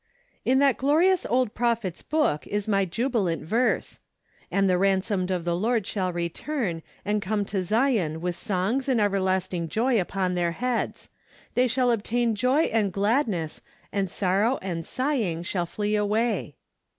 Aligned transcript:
In 0.43 0.57
that 0.57 0.77
glorious 0.77 1.27
old 1.29 1.53
prophet's 1.53 2.01
book 2.01 2.47
is 2.47 2.67
my 2.67 2.85
jubilant 2.85 3.43
verse:—" 3.43 3.99
And 4.51 4.67
the 4.67 4.79
ransomed 4.79 5.29
of 5.29 5.45
the 5.45 5.55
Lord 5.55 5.85
shall 5.85 6.11
re¬ 6.11 6.33
turn, 6.33 6.81
and 7.05 7.21
come 7.21 7.45
to 7.45 7.61
Zion 7.61 8.19
with 8.19 8.35
songs 8.35 8.89
and 8.89 8.99
ever¬ 8.99 9.23
lasting 9.23 9.69
joy 9.69 10.01
upon 10.01 10.33
their 10.33 10.53
heads: 10.53 11.11
they 11.53 11.67
shall 11.67 11.91
obtain 11.91 12.33
joy 12.33 12.63
and 12.63 12.91
gladness, 12.91 13.61
and 13.91 14.09
sorrow 14.09 14.57
and 14.63 14.87
sighing 14.87 15.43
shall 15.43 15.67
flee 15.67 15.95
away." 15.95 16.55